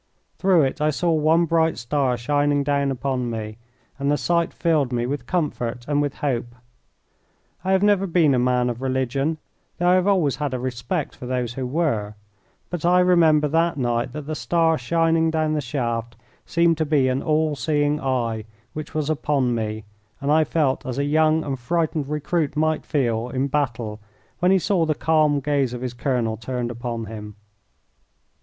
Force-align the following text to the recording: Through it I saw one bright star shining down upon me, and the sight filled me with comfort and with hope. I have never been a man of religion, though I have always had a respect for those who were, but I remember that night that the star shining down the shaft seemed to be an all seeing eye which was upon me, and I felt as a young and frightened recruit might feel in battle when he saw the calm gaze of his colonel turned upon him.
Through 0.39 0.63
it 0.63 0.81
I 0.81 0.89
saw 0.89 1.11
one 1.11 1.45
bright 1.45 1.77
star 1.77 2.17
shining 2.17 2.63
down 2.63 2.89
upon 2.89 3.29
me, 3.29 3.59
and 3.99 4.09
the 4.09 4.17
sight 4.17 4.51
filled 4.51 4.91
me 4.91 5.05
with 5.05 5.27
comfort 5.27 5.85
and 5.87 6.01
with 6.01 6.15
hope. 6.25 6.55
I 7.63 7.73
have 7.73 7.83
never 7.83 8.07
been 8.07 8.33
a 8.33 8.39
man 8.39 8.67
of 8.71 8.81
religion, 8.81 9.37
though 9.77 9.87
I 9.89 9.93
have 9.93 10.07
always 10.07 10.37
had 10.37 10.55
a 10.55 10.59
respect 10.59 11.15
for 11.15 11.27
those 11.27 11.53
who 11.53 11.67
were, 11.67 12.15
but 12.71 12.83
I 12.83 12.99
remember 13.01 13.47
that 13.49 13.77
night 13.77 14.11
that 14.13 14.23
the 14.23 14.33
star 14.33 14.75
shining 14.75 15.29
down 15.29 15.53
the 15.53 15.61
shaft 15.61 16.15
seemed 16.47 16.79
to 16.79 16.85
be 16.85 17.07
an 17.07 17.21
all 17.21 17.55
seeing 17.55 17.99
eye 18.01 18.45
which 18.73 18.95
was 18.95 19.07
upon 19.07 19.53
me, 19.53 19.85
and 20.19 20.31
I 20.31 20.45
felt 20.45 20.83
as 20.83 20.97
a 20.97 21.03
young 21.03 21.43
and 21.43 21.59
frightened 21.59 22.09
recruit 22.09 22.55
might 22.55 22.87
feel 22.87 23.29
in 23.29 23.49
battle 23.49 23.99
when 24.39 24.49
he 24.49 24.57
saw 24.57 24.83
the 24.87 24.95
calm 24.95 25.41
gaze 25.41 25.73
of 25.73 25.81
his 25.83 25.93
colonel 25.93 26.37
turned 26.37 26.71
upon 26.71 27.05
him. 27.05 27.35